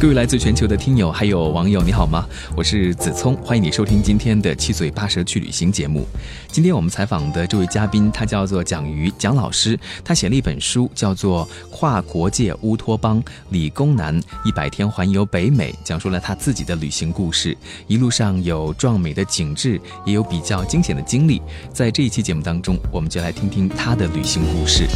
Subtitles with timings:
[0.00, 2.26] 各位来自全球的听友还有网友，你好吗？
[2.54, 6.06] 我是子聪，欢迎你收听今天的七嘴八舌去旅行节目。
[6.48, 17.56] 今天我们采访的这位嘉宾，他叫做蒋瑜蒋老师，他写了一本书，叫做《跨国界乌托邦：理工男一百天环游北美》，讲述了他自己的旅行故事。
[17.86, 21.40] 一路上有壮美的景致，也有比较惊险的经历。
[21.72, 24.86] 在这一期节目当中，我们就来听听他的旅行故事。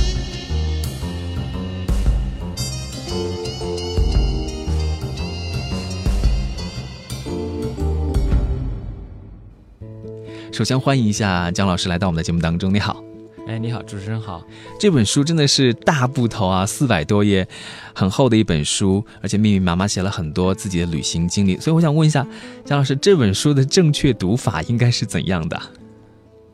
[10.59, 12.75] 首先欢迎一下姜老师来到我们的节目当中。
[12.75, 13.01] 你好，
[13.47, 14.43] 哎，你好，主持人好。
[14.77, 17.47] 这本书真的是大部头啊，四百多页，
[17.95, 21.57] 很厚的一本书，而且密密麻麻写了很多自己的旅行经历。
[21.61, 22.27] 所以我想问一下，
[22.65, 25.57] 姜老师，这本书的正确读法应该是怎样的？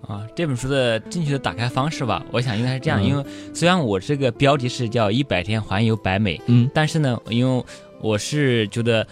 [0.06, 3.02] 啊，这本书的正确的打开方式吧，我想应该是这样。
[3.02, 7.64] 因为虽然我这个标题是叫《一百天环游北美》，嗯，但是呢，因为
[8.02, 9.06] 我是觉得。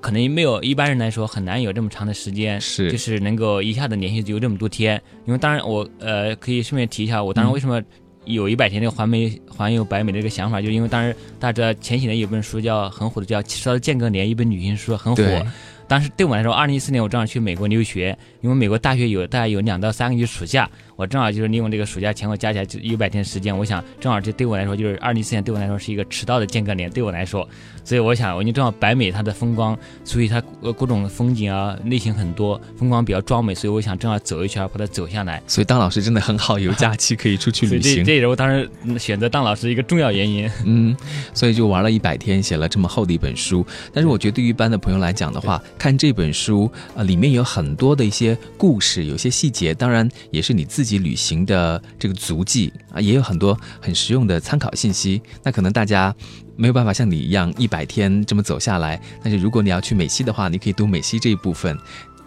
[0.00, 5.00] 可能没有一般人来说很难有这么长的时间，是就是能够一下子连续游这么多天。
[5.26, 7.82] 因为当然我呃可以顺便提一下，我当时为什么
[8.24, 15.46] 有一百天这个环美环游北美的这个想法，就是因为当时大家知道前几年有本书叫很火的叫《七十的间隔年》，一本旅行书很火。
[15.86, 20.68] 当时对我来说，二零一四年我正好去美国留学，因为美国大学有大概有两到三个月暑假。
[20.96, 27.48] 我正好就是利用这个暑假前后加起来就一百天时间，我想正好这对我来说就是二零一四年对我来说是一个迟到的间隔年，对我来说，
[27.84, 30.40] 所以我想，我就正好白美它的风光，所以它
[30.76, 35.42] 各种风景啊类型很多，风光比较壮美，所以我想正好走一圈把它走下来。
[35.46, 37.96] 所以当老师真的很好，有假期可以出去旅行。
[37.96, 40.50] 这这也是我当时选择当老师一个重要原因。
[40.64, 40.96] 嗯，
[41.32, 43.66] 所以就玩了一百天，写了这么厚的一本书。
[43.92, 51.82] 但是我觉得对于一般的朋友来讲的话，看这本书啊，里面有很多的一些故事，有些细节，当然也是你自自己旅行的。
[51.98, 55.22] 这个足迹啊，也有很多很实用的参考信息。
[55.42, 56.14] 那可能大家
[56.54, 61.78] 没有办法像你一样一百天这么走下来，但是如果你要去美西的话，你可以读美西这一部分，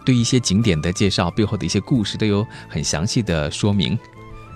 [0.04, 3.96] 对一些景点的介绍背后的一些故事都有很详细的说明。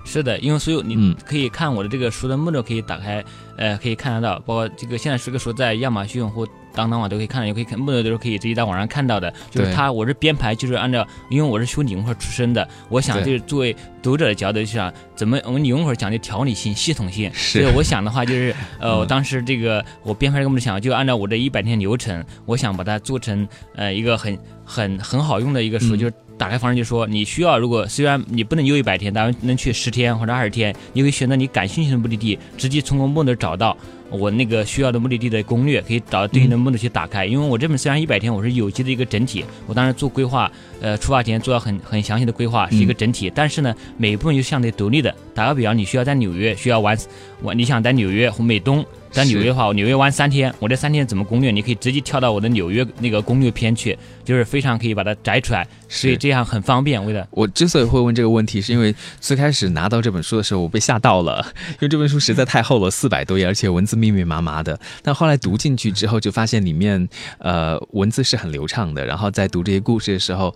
[0.04, 3.24] 是的，因为所有你可以看我的这个书的目录可以打开，
[3.56, 6.46] 呃，可以看得到，包括这个现在这个书在亚马逊或。
[6.74, 9.30] 当当网都可以看到，也可以看，目录都是可以直接在网上看到的。
[9.50, 17.30] 就是它，我是编排，就是按照，因为我是学理工科出身的，我想就是作为读者的角度，去想怎么我们理工科讲究条理性、系统性。
[17.34, 17.60] 是。
[17.60, 33.76] 所以我想的话，就是呃， 我当时这个我编排这个想，就按照我这一百天流程，我想把它做成呃一个很很很好用的一个书，就是打开方式，就说你需要，如果虽然你不能游一百天，但能去十天或者二十天，你可以选择你感兴趣的目的地，直接从目的找到。
[34.10, 37.24] 我那个需要的目的地的攻略，可以找对应的目的去打开。
[37.24, 39.42] 因为我这本虽然一百天，我是有机的一个整体。
[39.66, 43.32] 我当时做规划，呃，出发前做了很很详细的规划，是一个整体。
[43.34, 45.14] 但是呢，每一部分又相对独立的。
[45.34, 46.94] 打个比方，你需要在纽约，需要玩，
[47.40, 48.84] 玩你想在纽约或美东。
[49.12, 51.50] 在纽约的话，我纽约玩三天，我这三天怎么攻略？
[51.50, 57.04] 你可以直接跳到我的纽约那个攻略篇去，就是非常可以把它摘出来，所以这样很方便。
[57.04, 64.80] 为了我之所以会问这个问题，是因为最开始拿到这本书的时候，我被吓到了，因为这本书实在太厚了，四百多页，而且文字密密麻麻的。
[65.02, 67.06] 但后来读进去之后，就发现里面
[67.38, 70.54] 呃文字是很流畅的，然后在读这些故事的时候。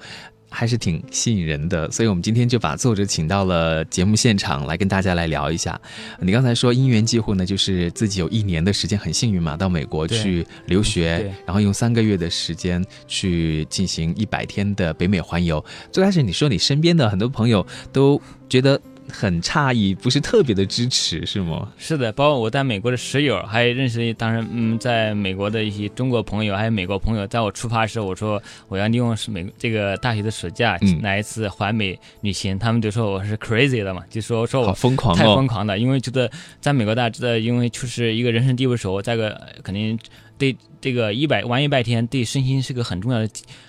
[0.59, 5.79] 还是挺吸引人的，所以我们今天就把作者请到了节目现场来跟大家来聊一下。
[6.19, 15.63] 你刚才说因缘际会呢，就是自己有一年的时间很幸运嘛，到美国去留学，然后用三个月的时间去进行一百天的北美环游。
[15.93, 18.19] 最开始你说你身边的很多朋友都
[18.49, 18.81] 觉得。
[19.09, 21.73] 很诧异，不是特别的支持，是吗？
[21.79, 36.31] 是的，包括我在美国的室友，还认识当时，嗯，在美国的一些中国朋友，还有美国朋友，在我出发时，我说我要利用是美这个大学的暑假来一次环美旅行，他们就说我是 crazy 的嘛，就说说我疯狂，太疯狂的，因为觉得
[36.61, 39.99] 在美国大家知道，因为就是一个人生地不熟，再个肯定
[40.39, 43.29] 对这个一百玩一百天对身心是个很重要的。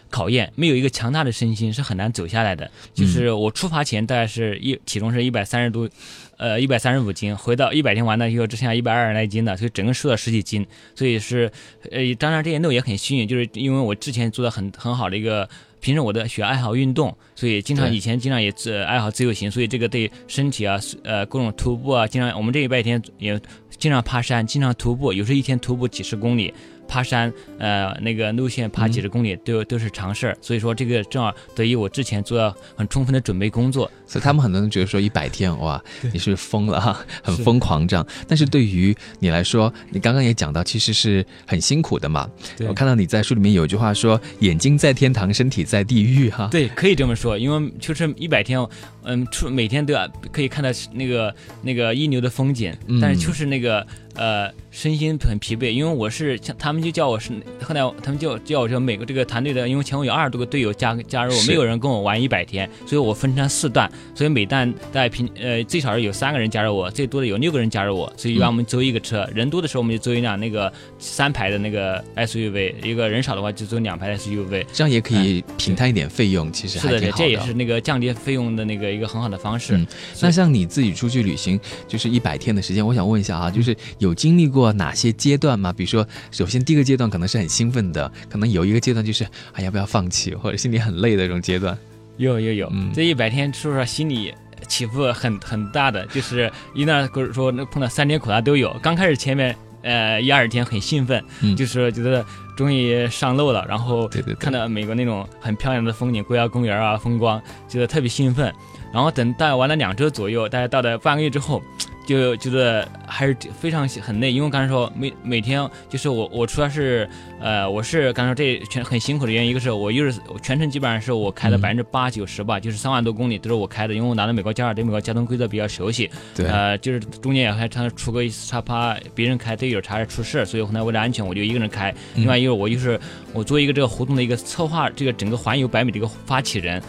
[0.10, 2.72] 考验没有一个强大的身心是很难走下来的。
[2.94, 5.90] 就是我出发前大概是一体重是一百三十多，
[6.38, 10.66] 呃一百三十五斤，回到一百天完了以后只剩下一百二十来斤的，所以整个瘦了十几斤。
[10.96, 11.52] 所以是，
[11.92, 15.50] 呃当然这些肉也很幸运，就是因为我之前做的很很好的一个，
[15.80, 23.40] 平时我的喜爱好运动，所以经常以前经常也自爱好自由行，所以这个对身体啊，呃各种徒步啊，经常我们这一拜天也
[23.78, 26.54] 经常爬山，经常徒步，有时候一天徒步几十公里。
[26.88, 30.38] 爬山，呃，那个路线爬几十公里都都是常事儿。
[30.42, 33.92] 所以说这个正好得益我之前做了很充分的准备工作。
[34.06, 38.06] 所以他们很多人觉得说一百天哇，你是疯了哈，很疯狂这样。
[38.28, 42.30] 但是对于你来说，你刚刚也讲到，其实是很辛苦的嘛。
[42.68, 48.66] 我看到你在书里面有一句话说：“眼睛在天堂，身体在地狱。”哈，对，可以这么说，因为就是一百天，
[49.04, 53.86] 嗯，出每天都要可以看到那个那个一流的风景，但是就是那个。
[54.18, 57.32] 呃，身心很疲惫，因为我是像他们就叫我是，
[57.62, 79.80] 后来他们就叫我说每个这个团队的，因为前后有二十多个队友加加入，没有人跟我玩一百天，所以我分成四段，所以每段大概平呃最少是有三个人加入我，最多的有六个人加入我，所以一般我们租一个车，人多的时候我们就租一辆那个三排的那个 SUV，一个人少的话就租两排 SUV，这样也可以平摊一点费用，其实是的，这也是那个降低费用的那个一个很好的方式。
[80.22, 84.07] 那像你自己出去旅行就是一百天的时间，我想问一下啊，就是有。
[84.08, 85.74] 有经历过哪些阶段吗？
[85.74, 91.78] 比如说，首先第一个阶段可能是很兴奋的，可能有一个阶段就是啊要不要放弃，或者心里很累的这种阶段。
[92.16, 94.34] 有有有，这一百天说实话心里
[94.68, 98.74] 起伏很很大的，就是一旦说那碰到三天苦难都有。
[98.82, 101.24] 刚开始前面呃一二天很兴奋，
[101.56, 102.26] 就是觉得
[102.56, 108.54] 终于上路了，然后看到美国那种很漂亮的风景，国家公园啊风光，觉得特别兴奋。
[108.94, 111.62] 然后等大概玩了两周左右，大概到了半个月之后。
[112.08, 117.08] 就觉得还是非常很累，因为刚才说每每天就是我我除了是
[117.42, 126.10] 呃我是刚才说这全很辛苦的原因，一个是我又是全程基本上是我开的百分之八九十吧，就是三万多公里都是我开的，因为我拿到美国驾照，对美国交通规则比较熟悉。
[126.34, 126.46] 对。
[126.46, 131.94] 呃，就是中间也还常出过一次差，怕别人开队友差点出事，所以后来为了安全，我就一个人开。
[132.16, 132.98] 另外一个我就是
[133.34, 136.82] 我作为一个这个活动的一个策划，这个整个环游百米的一个发起人。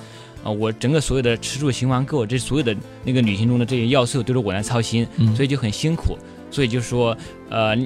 [0.42, 6.16] 啊，我整个所有的吃住行玩购，这所有的那个旅行中的这些要素都是我来操心，所以就很辛苦。
[6.50, 7.16] 所以就说，
[7.50, 7.76] 呃，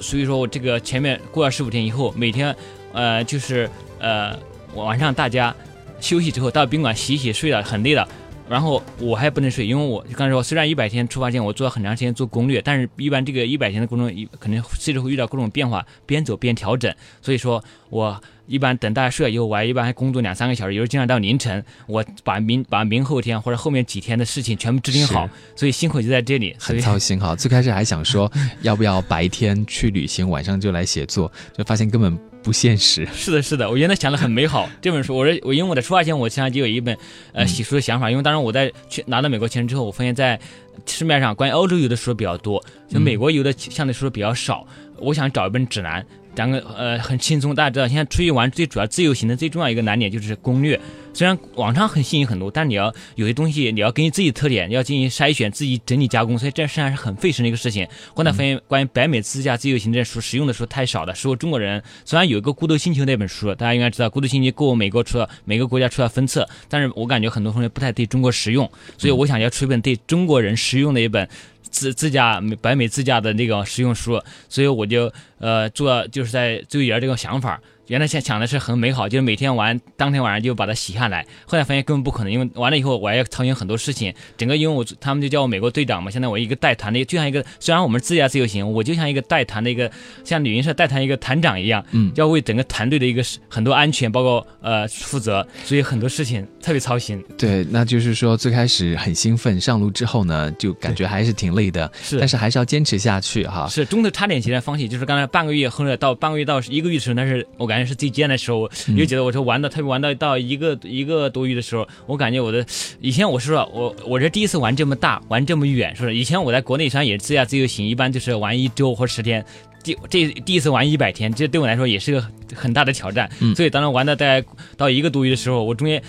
[0.00, 2.54] 所以说我这个前面过了十五天以后，每天，
[2.92, 3.68] 呃，就是
[3.98, 4.38] 呃，
[4.74, 5.54] 晚上大家
[6.00, 8.06] 休息之后到宾馆洗洗睡了，很累了。
[8.48, 16.92] 然后我还不能睡，因为我刚才说，虽然一百天出发前我做了很长时间做攻略，但是一般这个一百天的过程一可能随时会遇到各种变化，边走边调整。
[17.22, 25.30] 所以说我一般等大家睡了以后，我还一般还工作两三个小时，有时候经常到凌晨，我把明把明后天或者后面几天的事情全部制定好。
[25.54, 27.34] 所以辛苦就在这里，很操心哈。
[27.38, 28.30] 最开始还想说
[28.62, 32.18] 要不要白天去旅行，晚上就来写作，就发现根本。
[32.42, 34.66] 不现实，是的，是的，我原来想的很美好。
[34.80, 36.96] 这本书，我我因为我在出发前，我实际上就有一本
[37.34, 38.10] 呃写书的想法。
[38.10, 40.40] 因为当时我在去拿到美国签证之后，我发现，在
[40.86, 44.66] 市面上关于欧洲游的书比较多，就美国游的相对书比较少。
[44.96, 46.02] 我想找一本指南。
[46.34, 50.78] 讲个呃很轻松，大家知道现在出去玩最主要自由行的最重要一个难点就是攻略。
[51.12, 57.86] 虽然网上很吸引很多，但你要有些东西你要根据自己的特点要进行筛选，自己整理加工，所以这实际上是很费神的一个事情。
[58.14, 71.28] 后来发现关于北美自驾自由行这书实用的书太少了，是我中国人虽然有一个孤独星球那本书，大家应该知道孤独星球够美国出了每个国家出了分册，但是我感觉很多同学不太对中国实用，所以我想要出一本对中国人实用的一本。
[71.70, 77.60] 自自驾美北美自驾的那个实用书，所以我就呃做就是在最有这个想法。
[77.90, 81.26] 原来想想的是很美好，就是每天玩，当天晚上就把它洗下来。
[81.44, 84.14] 后来发现根本不可能，因为完了以后我还要操心很多事情。
[84.36, 89.90] 整个因为我他们就叫我美国队长嘛，现在我一个带团的，就像一个虽然我们自驾自由行，我就像一个带团的一个
[90.24, 97.20] 像旅行社带团一个团长一样，嗯，要为整个团队的一个很多安全包括呃负责，所以很多事情特别操心。
[97.36, 103.66] 对，那就是说最开始很兴奋，上路之后呢，就感觉还是挺累的，是，但是还是要坚持下去哈。
[103.68, 107.79] 是，中途差点起来放弃，就是刚才半个月后来到半个月到一个月的时候，那是我感觉。
[107.86, 112.64] 是最艰难的时候，我又觉得我说玩的特别玩到到一个一个多月的时候，我感觉我的
[113.00, 116.14] 以前我是说，我我这第一次玩这么大，玩这么远，是不是？
[116.14, 119.44] 以前我在国内虽然也是自驾自由行，一般就是玩一周或十天，
[119.82, 123.30] 第这第一次玩一百天，这对我来说也是个很大的挑战。
[123.54, 124.44] 所以当时玩的大概
[124.76, 126.02] 到一个多月的时候，我中间。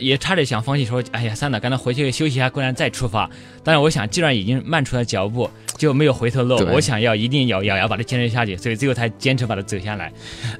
[0.00, 3.30] 也差点想放弃，说：“哎呀，算了，赶紧回去休息一下，过两天再出发。”
[3.62, 6.56] 但是我想，既然已经迈出了脚步，就没有回头路。
[6.72, 10.12] 我想要一定要咬牙把它坚持下去，所以最后才坚持把它走下来。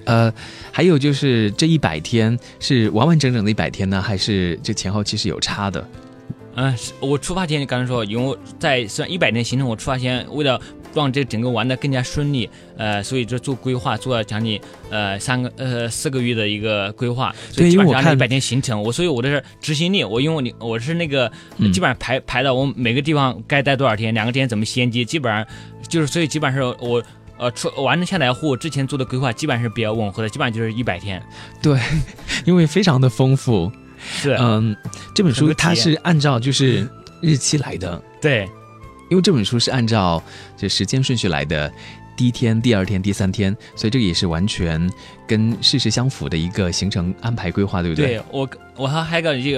[0.04, 0.32] 呃，
[0.70, 5.84] 还有就是这一百天是完完整整的一百天呢，还是这前后其实有差的？
[6.54, 10.60] 嗯，我出发前刚才说，因为在算一百天行程，我出发前为了。
[11.02, 14.60] 让这整个玩的更加顺利，呃，所以就做规划，做了将近
[14.90, 21.30] 呃三个呃四个月的一个规划，所以基本上一百天行程，我所以我的是执行力，我因为你我是那个
[21.72, 25.46] 基本上排排到我每个地方该待多少天，两个天怎么衔接，基本上
[25.88, 27.02] 就是所以基本上是我
[27.38, 31.22] 呃出完成下来后，之前做的规划基本上是比较吻合的，基本上就是一百天。
[31.62, 31.78] 对，
[32.44, 33.70] 因为非常的丰富。
[33.98, 34.76] 是，嗯，
[35.14, 36.88] 这本书它是按照就是
[37.20, 38.00] 日期来的。
[38.20, 38.48] 对。
[39.08, 40.22] 因为这本书是按照
[40.56, 41.72] 这时间顺序来的，
[42.16, 44.90] 第一天、第二天、第三天，所以这个也是完全
[45.26, 48.06] 跟事实相符的一个行程安排规划，对不对？
[48.06, 49.52] 对我，我还还有个这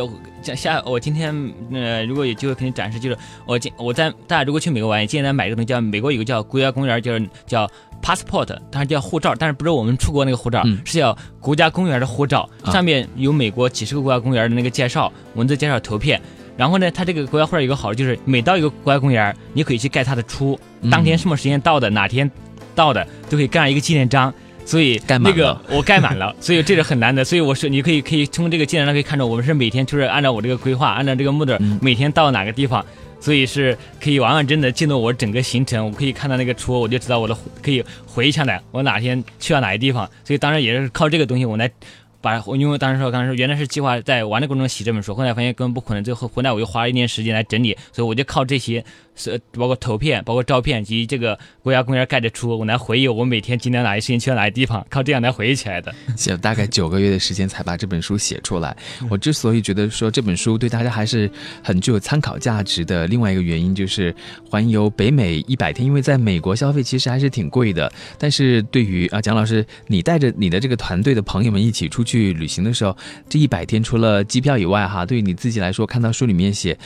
[0.53, 1.35] 个下，我今天
[1.73, 7.71] 呃，如果有机会给你展示，就是我今我在大家如果去美国玩，建议大家买一个东西，叫美国有个叫国家公园，就是叫
[8.03, 16.21] passport，当然叫护照，但是不是我们出国那个护照，嗯是叫国家公园的护照，啊上面有美国几十个国家公园的那个介绍，文字介绍图片。
[16.59, 22.31] 然后呢，它这个国家护照有个好处就是，每到一个国家公园，你可以去盖它的章，嗯当天什么时间到的，哪天
[22.75, 24.35] 到的，都可以盖上一个纪念章。
[24.67, 27.25] 所以盖满那个我盖满了，所以这是很难的。
[27.25, 32.85] 所以我说，你可以可以从这个纪念章可以看出，我们是每天就是按照我这个规划，按照这个目的嗯，每天到哪个地方，
[33.19, 35.87] 所以是可以完完整整记录我整个行程。
[35.87, 40.07] 我可以看到那个戳，我就知道我的可以回忆下来，我哪天去了哪些地方。
[40.23, 41.71] 所以当然也是靠这个东西我来。
[42.21, 48.85] 把，因为当时说，刚才说原来是计划在玩的过程中写这本书，后来发现根本不可能，最后回来我又花了一年时间来整理，所以我就靠这些，
[49.19, 55.95] 是包括图片、包括照片及这个国家公园盖的书，我来回忆我每天今天哪些时间去了哪些地方，靠这样来回忆起来的。
[56.17, 58.75] 写了大概九个月的时间才把这本书写出来。
[59.11, 61.31] 我之所以觉得说这本书对大家还是
[61.63, 64.15] 很具有参考价值的，另外一个原因就是
[64.49, 67.93] 环游北美一百天，因为在美国消费其实还是挺贵的。
[68.17, 72.97] 但是对于啊蒋老师，你带着你的这个团队的朋友们一起出去旅行的时候，
[73.29, 76.79] 这一百天除了机票以外，哈，对于你自己来说，看到书里面写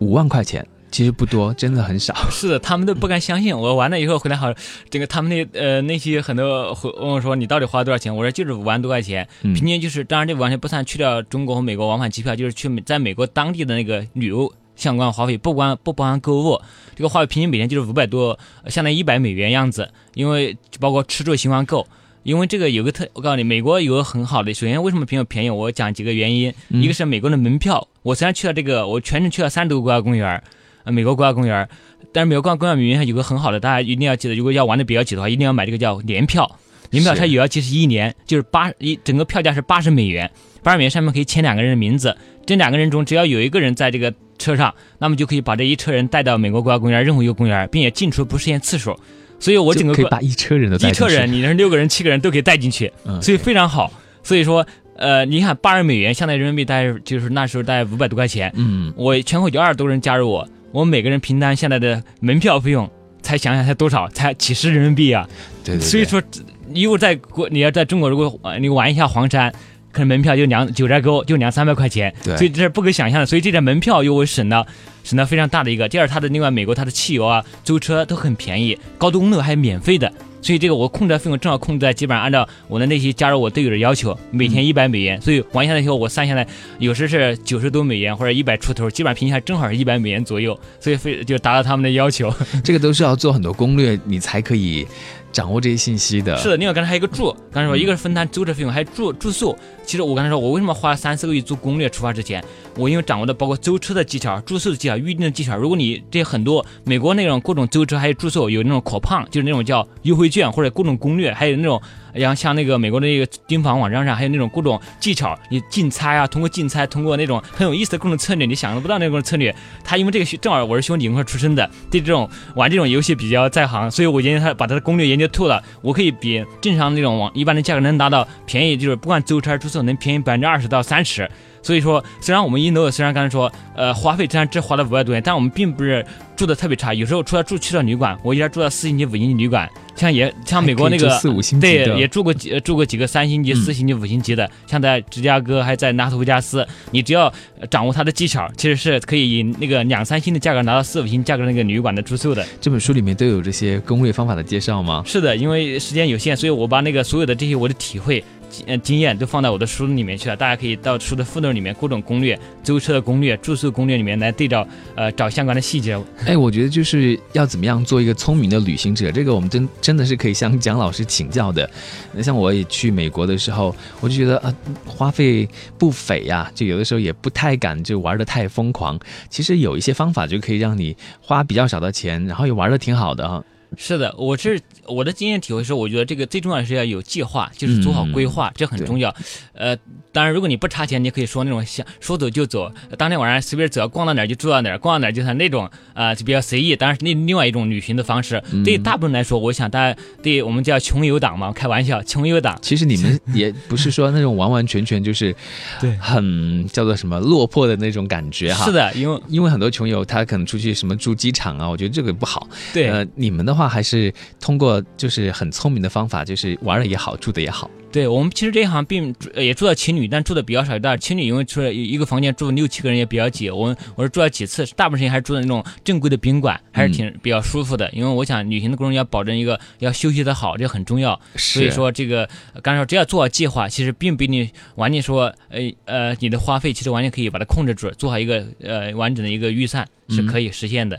[0.00, 2.14] 五万块钱，其实不多，真的很少。
[2.30, 3.56] 是的，他们都不敢相信。
[3.56, 4.52] 我完了以后回来好，
[4.90, 8.14] 这个他们那呃那些很多会问我说你到底花了多少钱？
[8.14, 16.60] 我说就是五万多块钱，嗯平均就是当然这完全不算去掉中国和美国往返机票，就是去美在美国当地的那个旅游相关花费，不光不包含购物，
[16.96, 21.86] 这个花费平均每天就是五百多，呃相当于一百美元样子，因为包括吃住行玩购。
[22.24, 25.50] 因为这个有个特，我告诉你，美国有个很好的，首先为什么比较便宜？
[25.50, 30.42] 我讲几个原因，嗯一个是美国的门票，我虽然去了这个，我全程去了三十多个国家公园，
[30.88, 31.68] 呃，美国国家公园，
[32.14, 36.50] 但是美国国家公园里面有个很好的，大家一定要记得，如果要玩的比较久的话，一定要买这个叫年票。
[36.90, 40.30] 年票它有效期是一年，就是八一整个票价是八十美元，
[40.62, 42.16] 八十美元上面可以签两个人的名字，
[42.46, 48.98] 这两个人中只要有一个人在这个车上，那么就可以把这一车人带到美国国家公园任何一个公园，并且进出不限次数。
[49.38, 53.92] 所以我整个可以把一车人都带一车人，你是六个人、七个人都可以带进去，嗯所以非常好。
[54.22, 54.66] 所以说，
[54.96, 58.50] 呃，你看八十美元，相当于人民币大概就是那时候大概五百多块钱。
[58.56, 62.90] 嗯，我全国有二十多人加入我，我们每个人平摊现在的门票费用，
[63.22, 65.28] 才想想才多少，才几十人民币啊！
[65.64, 66.22] 对对对，所以说，
[66.68, 69.52] 你如果在国，你要在中国，如果呃你玩一下黄山，
[69.90, 73.26] 可能门票就两九寨沟就两三百块钱，对所以这是不可想象的。
[73.26, 74.66] 所以这点门票又会省了
[75.04, 75.88] 省了非常大的一个。
[75.88, 80.12] 第二，它的另外美国它的汽油啊、租车都很便宜，高速公路还免费的。
[80.48, 85.20] 所以这个我控制的费用正好控制在基本上按照我的那些加入我队友的要求，每天一百美元。
[85.20, 86.46] 所以玩下来以后，我算下来
[86.78, 92.32] 有时是九十多美元或者一百出头，基本上平均下来正好是一百美元左右，所以非就达到他们的要求。
[92.64, 94.86] 这个都是要做很多攻略，你才可以
[95.32, 96.36] 掌握这些信息的。
[96.38, 99.56] 是的，另外刚才还有一个住，刚才说一个是分摊租车费用，还有住住宿。
[99.84, 101.88] 其实我刚才说，我为什么花了三四个月做攻略？
[101.88, 102.44] 出发之前，
[102.76, 105.56] 我因为掌握的包括租车的技巧、住宿的技巧、预定的技巧。
[105.56, 111.80] 如果你这很多美国那种各种租车还有住宿有那种 coupon，就是那种叫优惠券或者各种攻略，还有那种。
[112.18, 119.54] 然后像那个美国的那个盯房网站上，还有那种各种技巧，你竞猜啊，通过竞猜，通过那种很有意思的各种策略，你想象不到那种策略。
[119.84, 131.30] 他因为这个正好我是兄弟一块出生的，对这种玩这种游戏比较在行，所以我研究他把他的攻略研究透了，我可以比正常那种网一般的价格能达到便宜，就是不管租车出售能便宜百分之二十到三十。
[131.62, 136.04] 所以说，虽然我们印度虽然刚才说，呃，花费虽然只花了五百多元，但我们并不是
[136.36, 136.94] 住的特别差。
[136.94, 152.46] 有时候除了住去了旅馆，我一直住到四星级、五星级旅馆，像也像美国那个四五星级对， 也住过几呃住过几个三星级、嗯四星级、五星级的，像在芝加哥还在拉斯维加斯，你只要呃掌握它的技巧，其实是可以以那个两三星的价格拿到四五星价格那个旅馆的住宿的。
[152.60, 155.02] 这本书里面都有这些攻略方法的介绍吗？
[155.06, 158.22] 是的，因为时间有限，所以我把那个所有的这些我的体会。
[158.66, 165.98] 呃，经验都放到我的书里面去了，大家可以到书的附录里面各种攻略、租车的攻略、住宿攻略里面来对照，呃，找相关的细节。
[166.26, 171.68] 哎，我觉得就是要怎么样做一个聪明的旅行者，这个我们真真的是可以向蒋老师请教的。
[172.12, 174.54] 那像我也去美国的时候，我就觉得啊，
[174.86, 178.98] 花费不菲呀、就有的时候也不太敢就玩的太疯狂。
[179.28, 183.44] 其实有一些方法就可以让你花比较少的钱，然后也玩的挺好的哈。
[183.76, 189.14] 是的，我是我的经验体会是，我觉得这个最重要的是要有计划，就是做好规划，这很重要。
[189.52, 189.76] 呃，
[190.12, 196.74] 当然，如果你不差钱，你可以说那种想说走就走，当天晚上随便走，逛到哪儿就住到哪儿，逛到哪儿就算那种啊、呃就比较随意。
[196.74, 198.42] 当然是另另外一种旅行的方式。
[198.52, 202.58] 嗯对大部分来说，我想大家对我们叫穷游党嘛，开玩笑，穷游党。
[202.62, 205.34] 其实你们也 不是说那种完完全全就是
[205.80, 208.64] 对很叫做什么落魄的那种感觉哈。
[208.64, 208.72] 是。
[208.72, 212.48] 的，因为因为很多穷游他可能出去什么住机场啊，我觉得这个不好。
[212.72, 217.68] 对、呃，你们的话话，还是通过就是很聪明的方法，就是玩的也好，住的也好。
[217.90, 220.98] 对我们其实这一行并也住到情侣，但住的比较少但是。
[220.98, 223.48] 情侣因为住了一个房间住六七个人也比较挤。
[223.48, 227.90] 我我是住了几次，大部分时间还是住的那种正规的宾馆，还是挺比较舒服的。
[227.92, 231.18] 因为我想旅行的过程要保证一个要休息的好，这很重要。
[231.36, 232.28] 所以说这个
[232.62, 239.88] 刚才说只要做好计划，其实并不一定完全说，呃呃，你的花费其实完全可以把它控制住，做好一个呃完整的一个预算。
[240.10, 240.98] 是可以实现的，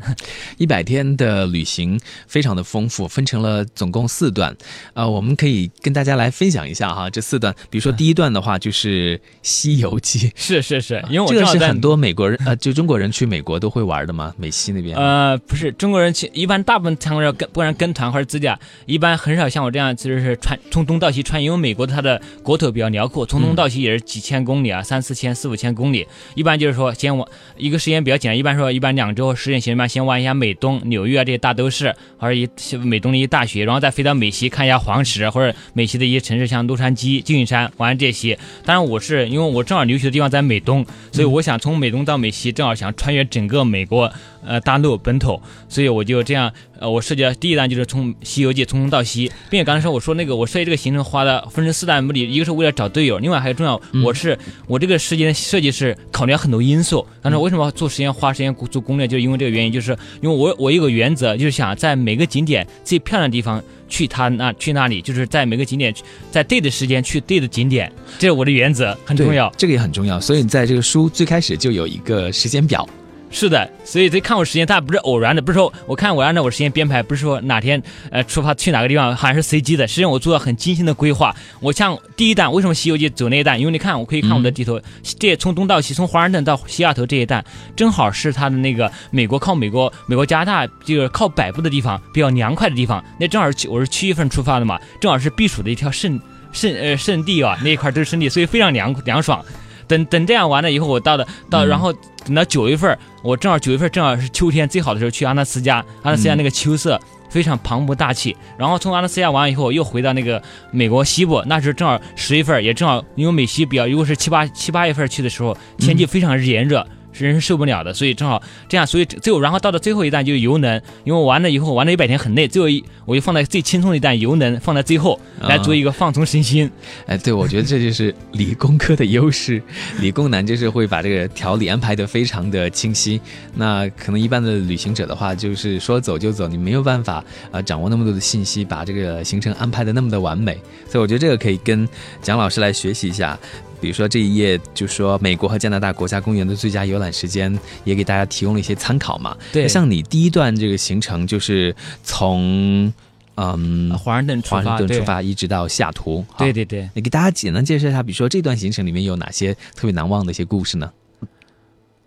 [0.60, 4.56] 一百天的旅行非常的丰富，分成了总共四段，
[4.94, 14.96] 呃，我们可以跟大家来分享一下哈，这四段，比如说第一段的话就是《西游记》， 是是是，因为我这个是很多美国人呃，就中国人去美国都会玩的嘛，美西那边。
[14.96, 26.06] 呃，不是中国人去，一般大部分参观者跟不然跟团或者自驾，一般很少像我这样就是穿从东到西穿，因为美国它的国土比较辽阔，从东到西也是几千公里啊，三四千、四五千公里，
[26.36, 28.90] 一般就是说先往一个时间比较简单，一般说一般。
[29.00, 32.50] 两周时间行吧，先玩一下美东、纽约啊这些大都市，或者一
[32.84, 38.40] 美东的一些大学，然后再飞到美西看一下黄石，或者美西的一些城市，像洛杉矶、旧金山，玩这些。
[38.64, 44.10] 当然，我是因为我正好留学的地方在美东，所以我想从美东到美西，正好想穿越整个美国。
[44.42, 57.06] 呃，大陆本土，所以我就这样，呃，我设计的第一单就是从《西游记》从东到西，并且刚才说我说那个我设计这个行程花的分成四大目的，一个是为了找队友，另外还有重要，我是我这个时间设计是考虑了很多因素。
[57.22, 65.94] 刚才为什么做时间花时间做攻略，就是因为这个原因，就是因为我我有个原则，就是想在每个景点最漂亮的地方去他那去那里，就是在每个景点
[66.32, 69.52] 在对的时间去对的景点，这是我的原则，很重要。
[69.58, 72.88] 这个也很重要，所以你在这个书最开始就有一个时间表。
[73.32, 79.88] 是的，所以这看我时间，它不是偶然的，不是说我看我按照我时间编排，不是说哪天呃出发去哪个地方，好像是随机的。
[79.88, 81.36] 实际上我做了很精心的规划。
[81.60, 83.60] 我像第一弹，为什么《西游记》走那一弹？
[83.60, 84.82] 因为你看，我可以看我的地图，
[85.20, 87.46] 这从东到西，从华盛顿到西雅图这一弹，
[87.76, 93.04] 正好是它的那个美国靠美国美国加拿大就是靠北部的地方比较凉快的地方。
[93.20, 96.20] 那正好是我是七月份出发的嘛，正好是避暑的一条圣
[96.52, 99.46] 圣呃圣地啊，那一块都是圣地，所以非常凉凉爽。
[99.90, 101.92] 等等这样完了以后，我到的到，然后
[102.24, 106.98] 等到九月份，我正好九月份正好是秋天最好的时候去阿纳斯加，阿纳斯加那个秋色
[107.30, 108.38] 非常磅礴大气。
[108.58, 110.42] 然后从阿拉斯加完了以后，又回到那个
[110.72, 116.86] 美国西部，那时候正好十月份，也正好因为美西比较，如果是七八七八月份去的时候，天气非常炎热。
[117.12, 126.70] 是人是受不了的，所以正好这样，所以最后然后到了最后一弹就是油能，因为我玩了以后玩了一百天很累，最后一我就放在最轻松的一弹油能放在最后来做一个放松身心。
[127.06, 129.62] 哎，对，我觉得这就是理工科的优势，
[130.00, 133.20] 理工男就是会把这个条理安排的非常的清晰。
[133.56, 140.58] 那可能一般的旅行者的话，就是说走就走，你没有办法啊掌握那么多的信息，把这个行程安排的那么的完美。
[140.88, 141.88] 所以我觉得这个可以跟
[142.22, 143.38] 蒋老师来学习一下。
[143.82, 149.38] 比如说这一页就说美国和加拿大国家公园的最佳游览时间，也给大家提供了一些参考嘛。
[149.52, 152.94] 对，像你第一段这个行程就是从
[153.36, 156.26] 嗯华盛顿华盛顿出发一直到西雅图。
[156.38, 160.92] 对对对，你给大家简单介绍一下，比如说这段行程里面有哪些特别难忘的一些故事呢？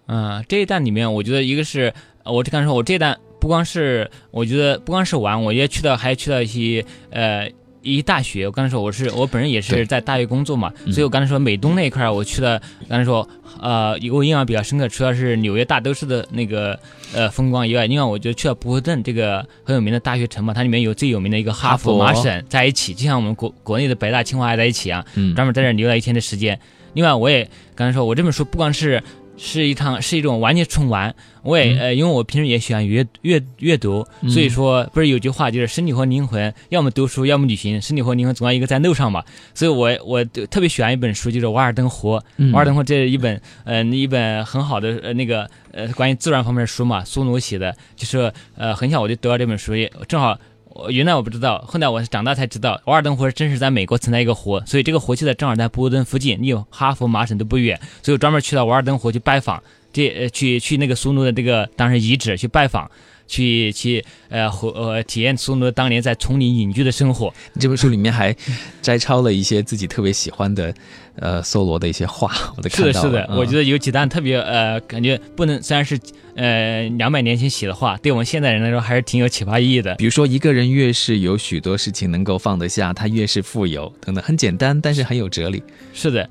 [0.06, 7.50] 嗯，这一段里面我觉得一个是我刚才说我这一段不光是我觉得不光是玩，我也去到还去到一些呃。
[7.82, 13.28] 一大学，我刚才说我是我本人也是在大学工作嘛，所以我刚才说美东那一块我去了，刚才说
[13.60, 16.78] 呃，一个印象比较深刻，除了是纽约大都市的那个
[17.12, 26.58] 呃风光以外，另外我觉得去了波士顿这个很有名的大学城嘛，它里面有最有名的一个哈佛麻省在一起，就像我们国国内的北大清华在一起啊，专门在这留了一天的时间。
[26.94, 29.02] 另外我也刚才说我这本书不光是。
[29.44, 39.24] 是一趟是一种完全纯玩，我也呃，因为我平时也喜欢阅阅阅读，所以说不是有句话就是身体和灵魂要么读书，要么旅行，身体和灵魂总要一个在路上嘛。
[39.52, 42.20] 所以我我特别喜欢一本书，就是《瓦尔登湖》。
[42.52, 50.38] 瓦尔登湖这一本呃一本很好的呃那个呃关于自然方面的书嘛，苏努写的，就是呃很小我就得到这本书，也正好。
[50.74, 62.90] 我原来我不知道，后来我是长大才知道，瓦尔登湖真实在美国存在一个湖，所以这个湖就在正好在波士顿附近，离哈佛、麻省都不远，所以我专门去到瓦尔登湖去拜访，这呃去去那个苏努的这个当时遗址去拜访。
[63.32, 67.32] 去去呃和呃体验苏努当年在丛林隐居的生活。
[67.58, 68.36] 这本书里面还
[68.82, 70.74] 摘抄了一些自己特别喜欢的
[71.16, 72.92] 呃梭罗的一些话，我都看到了。
[72.92, 75.98] 是的，是的，我觉得有几段特别呃，感觉不能虽然是
[76.36, 79.94] 呃两百年前写的话，对我们现代人来说还是挺有启发意义的。
[79.94, 85.62] 比如说，一个人越是有许多事情能够放得下，他越是富有等等，很简单，但是很有哲理。
[85.94, 86.28] 是的。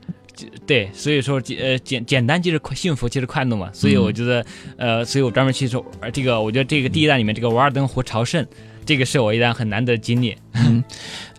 [0.66, 4.46] 对，所以说呃简简单就是快幸福就是快乐嘛，所以我觉得
[4.78, 8.46] 呃，所以我专门去说这个，我觉得这个第一弹里面这个瓦尔登湖朝圣，
[8.86, 10.36] 这个是我一段很难得的经历。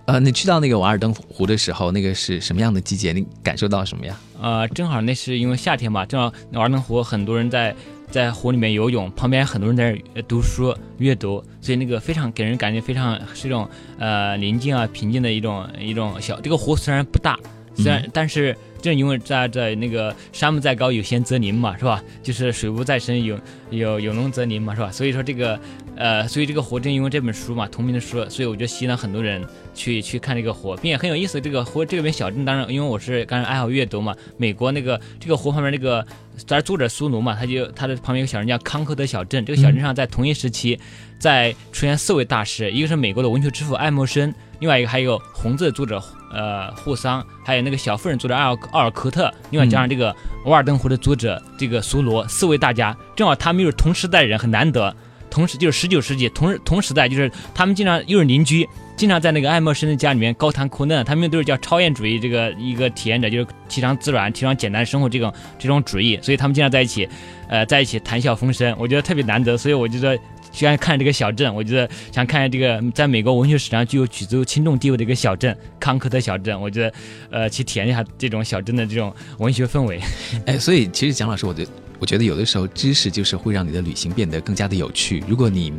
[0.05, 3.13] 呃，你去到那个瓦尔登湖的时候，那个是什么样的季节？
[3.13, 4.19] 你感受到什么呀？
[4.41, 7.73] 呃，正好那是因为夏天嘛，正好瓦尔登湖很多人在
[8.11, 16.41] 在湖里面游泳，旁边很多人在读书阅读，所以那个非常给人感觉非常是一种呃宁静啊平静的一种一种小。
[16.41, 17.39] 这个湖虽然不大，
[17.77, 22.03] 虽然、但是正因为在在那个山不在高，有仙则灵嘛，是吧？
[22.23, 23.39] 就是水不在深，有
[23.71, 24.91] 有有龙则灵嘛，是吧？
[24.91, 25.59] 所以说这个
[25.97, 29.43] 呃，所以这个湖正因为这本书嘛，同名的书，所以我就吸引了很多人
[29.73, 31.41] 去去看这个湖，并且很有意思。
[31.41, 36.05] 这个湖这边小镇，当然因为我是刚才爱好阅读嘛，美国那个这个湖旁边那个，
[36.47, 40.79] 咱作者苏奴嘛，他就他的旁边有个小镇叫康科德小镇，这个小镇上在同一时期，
[41.19, 50.13] 在出现四位大师，一个是美国的文学之父爱默生，另外一个还有红字作者呃霍桑，还有那个小妇人作者奥尔奥尔科特，另外加上这个
[50.45, 54.95] 《瓦尔登湖》的作者这个苏罗，四位大家，正好他们又是同时代人，很难得。
[55.29, 61.05] 同时就是十九世纪同时同时代，就是他们经常又是邻居，经常在那个爱默生的家里面高谈阔论。
[61.05, 67.09] 他们都是叫超验主义这个一个体验者，就是提倡自然、提倡简单生活这种这种主义，所以他们经常在一起，
[67.49, 69.59] 呃，在一起谈笑风生，我觉得特别难得。
[69.59, 70.17] 所以我觉得
[70.53, 76.59] 喜欢看这个小镇，我觉得想看这个在美国文学史上具有举足轻重地位的一个小镇——康科特小镇。
[76.61, 76.95] 我觉得，
[77.31, 80.01] 呃，去体验一下这种小镇的这种文学氛围。
[80.47, 81.67] 哎，所以其实蒋老师，我觉
[81.99, 85.25] 我觉得有的时候知识就是会让你的旅行变得更加的有趣。
[85.27, 85.73] 如果你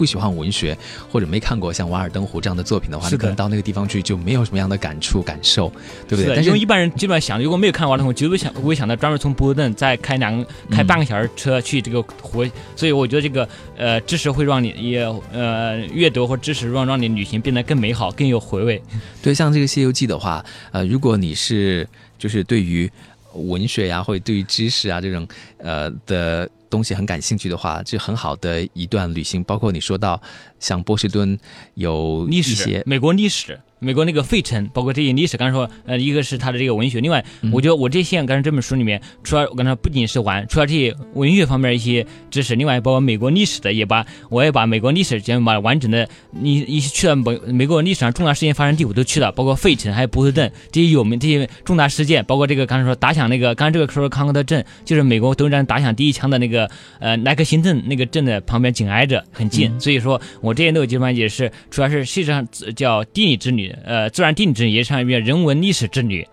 [0.00, 0.74] 不喜欢文学
[1.12, 5.70] 或者没看过像《瓦尔登湖》这样的作品的话，你可能到那个地方去就没有什么样的感触感受，
[6.08, 6.24] 对不对？
[6.24, 12.42] 是但是因为一般人基本上想，如果没有看《瓦尔登湖》，绝对不想不会想到专门从波士顿再开两开半个小时车去这个湖，
[12.74, 15.02] 所以我觉得这个呃知识会让你也
[15.34, 18.82] 呃阅读或知识让让你旅行变得更美好、更有回味。
[19.20, 21.86] 对像这个《西游记》的话，呃，如果你是
[22.18, 22.90] 就是对于
[23.34, 29.44] 文学呀、或者对于知识啊这种呃的东西很感兴趣的话，这很好的一段旅行。
[29.44, 30.22] 包括你说到
[30.58, 31.38] 像波士顿
[31.74, 37.50] 有历史，美国历史，美国那个费城，包括这些历史，刚才说，呃，一个是他的这个文学，另外，嗯。
[37.52, 66.26] 我觉得我这些刚才这本书里面，除了我刚才不仅是玩，除了这些文学方面的一些知识，另外包括美国历史的，也把我也把美国历史全部把完整的，你一去了美美国历史上重大事件发生地我都去了，包括费城还有波士顿这些有名这些重大事件，包括这个刚才说打响那个，刚才这个说康科特镇，就是美国德国战打响第一枪的那个呃莱克辛顿那个镇的旁边紧挨着，很近，所以说我这些都有基本上也是，主要是实际上呃叫地理之旅，呃，自然地理之旅，也是一遍人文历史之旅。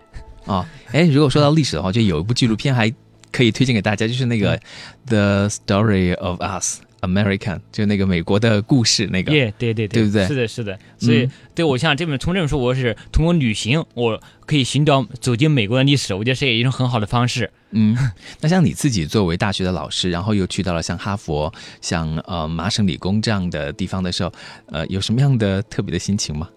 [0.46, 2.90] 啊，哎，如果说到历史的话，就有一部纪录片还
[3.30, 4.56] 可以推荐给大家，就是那个
[5.06, 9.32] 《The Story of Us American》，就那个美国的故事那个。
[9.32, 10.78] 耶对对对不对是的，是的。
[10.98, 17.50] 所以嗯对我像这本从这本书，我是通过旅行，我可以寻找走进美国的历史，我觉得是一种很好的方式。
[17.72, 17.94] 嗯，
[18.40, 24.32] 那像你自己作为大学的老师，然后又去到了像哈佛、像呃麻省理工这样的地方的时候，
[24.68, 26.48] 呃，有什么样的特别的心情吗？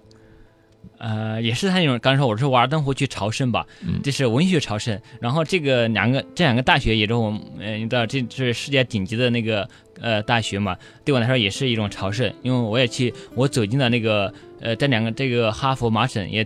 [1.02, 5.02] 呃，也是他那种，刚才说我是瓦尔登湖去朝圣吧，嗯这是文学朝圣。
[5.20, 9.68] 然后这个两个这两个大学也是我们，呃，你知道这是世界顶级的那个
[10.00, 16.46] 呃大学嘛，对我来说也是一种朝圣，因为我也去，我走进了那个呃这两个这个哈佛、麻省也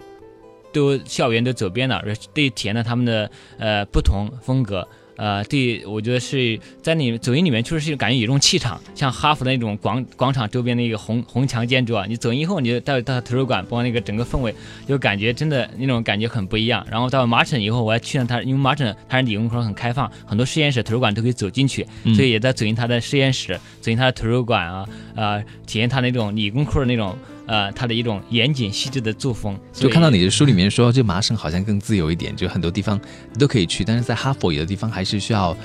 [0.71, 4.87] 都校园都走遍了，而对体验了他们的呃不同风格。
[5.17, 14.53] 呃，对，我觉得是在你走进里面，确实是感觉有一种气场，像哈佛的那种广广场周边的一个红红墙建筑啊，你走进以后，你就到到图书馆，包括那个整个氛围，
[14.87, 16.85] 就感觉真的那种感觉很不一样。
[16.89, 29.57] 然后到麻省以后，我还去了它，因为麻省它是理工科很开放，很多实验室、图书馆都可以走进去，嗯所以也在走进它的实验室，走进它的图书馆啊，呃，体验它那种理工科的那种呃，他的一种严谨细致的作风。
[29.73, 32.99] 就看到你的书里面说，这麻省好像更自由一点，就很多地方
[33.31, 35.55] 你都可以去，但是在哈佛有的地方还是需要，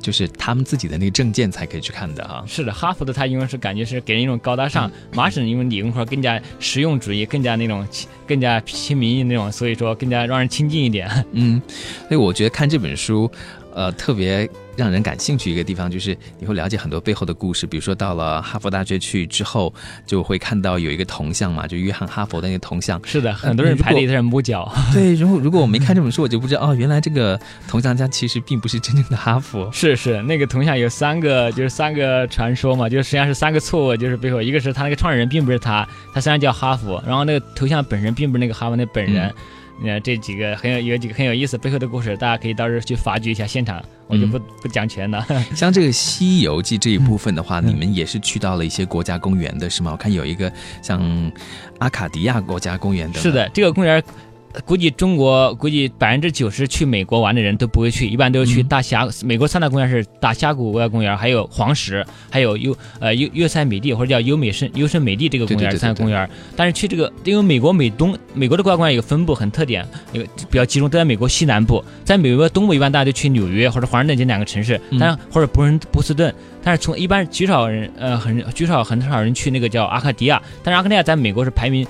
[0.00, 2.44] 就是他们自己的那个证件才可以去看的哈。
[2.46, 7.86] 是的，哈佛的它因为是感觉是给人一种高大上， 麻省因为理工科更加实用主义，更加那种
[8.26, 11.08] 更加亲民意那种，所以说更加让人亲近一点。
[11.32, 11.60] 嗯，
[12.08, 13.30] 所以我觉得看这本书，
[13.74, 17.66] 呃，特别让人感兴趣一个地方就是你会了解很多背后的故事。
[17.66, 19.72] 比如说到了哈佛大学去之后，
[20.06, 23.00] 就会看到有一个铜像嘛，就约翰哈佛的那个铜像。
[23.04, 24.72] 是的，很多人排队在那摸脚。
[24.92, 29.70] 对，如果如果我没看这本书，我就不知道哦，原来这个铜像家其实并不是真正的哈佛。
[29.72, 39.32] 是是，那个铜像有三个，就是三个传说嘛，就是实际上是三个错误，就是背后一个是他那个创始人并不是他，他虽然叫哈佛，然后那个头像本身并不是那个哈佛那本人。
[39.84, 45.26] 呃，这几个很有有几个很有意思背后的故事，大家可以到时候去发掘一下现场，我就不、不讲全了。
[45.54, 49.90] 像这个《西游记》这一部分的话，你们也是去到了一些国家公园的是吗？
[49.92, 51.32] 我看有一个像
[51.78, 53.18] 阿卡迪亚国家公园的。
[53.18, 54.02] 是，的，这个公园
[54.66, 59.08] 估计中国估计百分之九十去美国玩的人都不会去，一般都是去嗯大峡。
[59.24, 66.28] 美国三大公园是大峡谷国家公园，还有黄石，还有优呃优优塞美地或者叫优美胜优胜美地这个公园三个公园。
[66.54, 76.32] 但是去这个，因为美国美东美国的国家公园有分布很特点，有个比较集中都在美国西南部，在美国东部一般大家就去纽约或者华盛顿这两个城市，嗯但是或者波士波士顿。
[76.64, 81.84] 但是从一般极少人呃很极少很少人去那个叫阿卡迪亚，但是阿卡迪亚在美国是排名。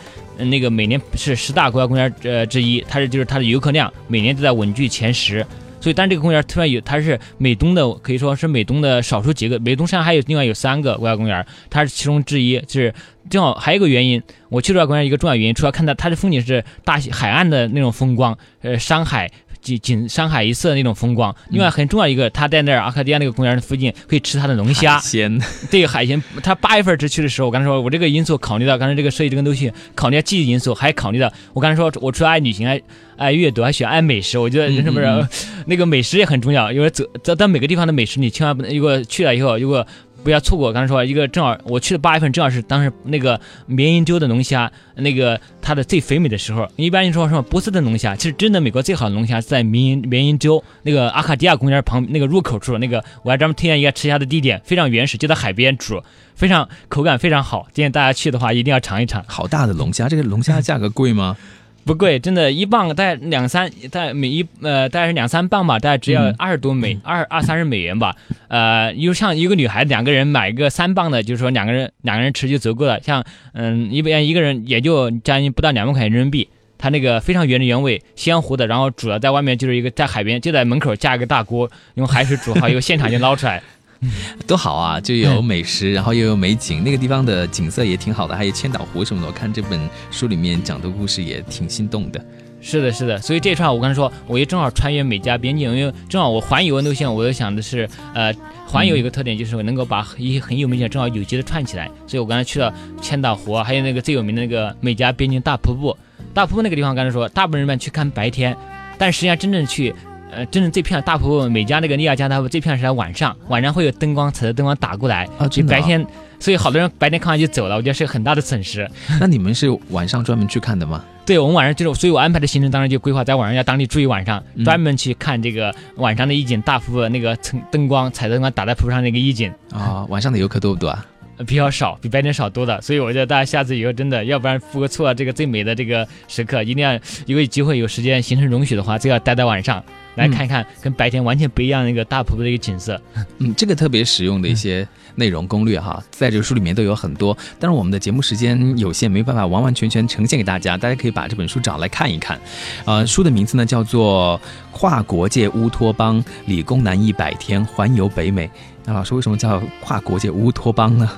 [0.45, 5.47] 那个每年是十大国家公园呃之一，它是就是它的游客量每年都在稳居前十，
[5.81, 12.95] 所以但这个公园突然有它是美东的可以说是美东的少数几个，美东山还有另外有三个国家公园，它是其中之一，就是
[13.31, 19.31] 正好还有一个原因，我去这个公园一个重要原因，除了看到它的风景是大海岸的那种风光，呃山海。
[19.63, 32.81] 景景山海一色的那种风光，另外很重要一个，他在那儿阿卡迪亚那个公园的附近可以吃他的龙虾海，鲜， 对海鲜，他八月份之去的时候，我刚才说，我这个因素考虑到刚才这个设计这个东西，考虑到季节因素，还考虑到我刚才说，我除了爱旅行，爱
[33.17, 34.37] 爱阅读，还喜欢爱美食。
[34.39, 35.27] 我觉得人是不是、
[35.67, 36.73] 那个美食也很重要？
[36.73, 39.87] 因为走在在每个地方的美食，你千万不能，如果去了以后，如果
[40.23, 40.73] 不要错过。
[40.73, 46.69] 刚才说一个正好我去的八月份，正好是当时那个缅因州的龙虾，那个它的最肥美的时候。
[46.77, 56.03] 一般人说什么波斯顿龙虾，其实真的美国最好的龙虾是在缅因缅因州那个阿卡迪亚公园旁那个入口处，那个我还专门推荐一个吃虾的地点，非常原始，就在海边煮，
[56.35, 57.67] 非常口感非常好。
[57.73, 59.25] 建议大家去的话一定要尝一尝。
[59.27, 61.37] 好大的龙虾，这个龙虾价格贵吗？
[61.85, 68.15] 不贵，真的，一磅大概两三，大概每一呃大概是两三磅吧，大概只要嗯二十多美二二三十美元吧。
[68.49, 73.01] 呃，又像一个女孩两个人买一个三磅的，就是说两个人两个人吃就足够了。
[73.01, 76.49] 像嗯一般一个人也就将近不到两万块钱人民币。
[76.79, 83.63] 它那个非常原汁原味，鲜活的，然后煮了在外面就是一个在海边就在门口架一个大锅，用海水煮好，以后现场就捞出来。
[84.47, 85.01] 多好啊！
[85.01, 89.29] 就有美食，然后又有美景，那个地方的景色也挺好的，还有千岛湖什么的。
[89.29, 92.25] 我看这本书里面讲的故事也挺心动的。
[92.61, 98.33] 是的，是的，所以这串我刚才说，我也正好穿越美加边境，因为正好我环游路线，我就想的是，呃，
[98.67, 105.97] 环游一个特点就是能够把一些很有名的正好有机的串起来，所以我刚才去了千岛湖，还有那个最有名的那个美加边境大瀑布，
[106.35, 108.57] 大瀑布那个地方，刚才说大部分人们去看白天，
[108.97, 109.95] 但实际上真正去。
[110.35, 116.05] 呃，真正这片大瀑布，每家那个利亚加大瀑布这片是在晚上，晚上会有灯光，彩色灯光打过来，啊真白天，
[116.41, 118.89] 所以好多人白天看完就走了，我觉得是个很大的损失。
[119.21, 121.05] 那你们是晚上专门去看的吗？
[121.27, 129.53] 对我们晚上就是，所以我安排的行程当然就规划在晚上要当地住一晚上，嗯专门去看这个晚上的意景，大瀑布那个灯灯光、彩色灯光打在瀑布上那个意景。
[129.71, 131.07] 啊、晚上的游客多不多啊？
[131.39, 136.93] 呃 比较少，比白天少多的，所以我觉得大家下次以后真的，要不然错错这个最美的这个时刻，一定要
[137.27, 139.83] 如果有机会有时间行程容许的话，就要待在晚上
[140.15, 143.01] 来看一看跟白天完全不一样的一个大瀑布的一个景色。
[143.39, 147.37] 嗯，这个特别实用的一些内容攻略哈，在这个书里面都有很多。
[147.59, 152.41] 但是我们的节目时间有限，没办法完完全全呈现给大家，大家可以把这本书找来看一看。
[152.85, 154.41] 呃，书的名字呢叫做
[154.77, 158.47] 《跨国界乌托邦：理工男一百天环游北美》。
[158.85, 161.09] 那老师为什么叫跨国界乌托邦呢？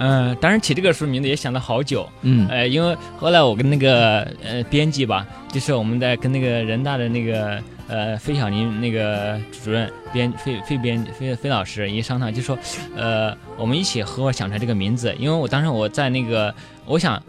[0.00, 12.56] 嗯、当然起这个书名字也想了好久，嗯呃，因为后来我跟那个呃编辑吧，就是我们在跟那个人大的那个呃费小林那个主任编费费编费费老师一商量，就说
[12.96, 16.54] 呃我们一起合伙想出来这个名字，因为我当时我在那个
[16.86, 17.22] 我想。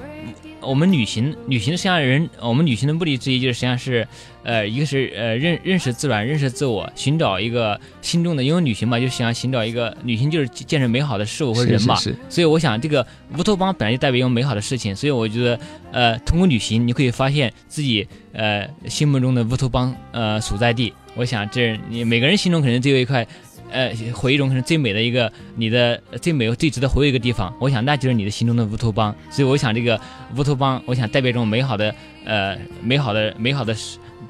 [0.62, 4.06] 我们旅行，旅行实际上人，我们旅行的目的之一就是实际上是，
[4.44, 15.58] 呃，一个是呃认认识自然，认识自我，寻找一个心中的，因为旅行嘛，就想寻找一个旅行就是见证美好的事物和人嘛，是是是所以我想，这个乌托邦本来就代表一个美好的事情，所以我觉得，
[15.94, 18.06] 呃，通过旅行，你可以发现自己
[18.40, 20.94] 呃心目中的乌托邦呃所在地。
[21.16, 23.28] 我想，这你每个人心中可能都有一块，
[23.70, 27.54] 呃，回忆中可能最美的一个你的最美最值得回忆一个地方。
[27.60, 29.14] 我想，那就是你的心中的乌托邦。
[29.30, 30.00] 所以，我想这个
[30.38, 33.76] 乌托邦，我想代表一种美好的呃美好的美好的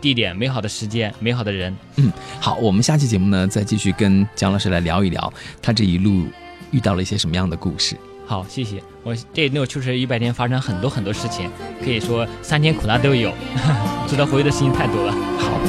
[0.02, 1.76] 地点、美好的时间、美好的人。
[1.98, 6.26] 嗯好，我们下期节目呢，再继续跟姜老师来聊一聊他这一路
[6.72, 7.95] 遇到了一些什么样的故事。
[8.30, 8.80] 好，谢谢。
[9.02, 11.50] 我这那确实一百天发生很多很多事情，
[11.84, 13.34] 可以说三甜苦辣都有，
[14.08, 15.12] 值得回忆的事情太多了。
[15.39, 15.60] 好。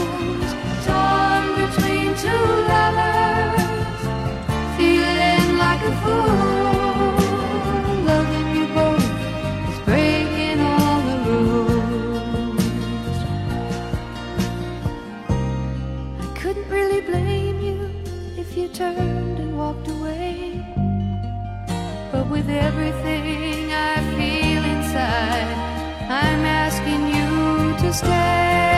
[22.40, 25.52] With everything I feel inside,
[26.08, 28.69] I'm asking you to stay.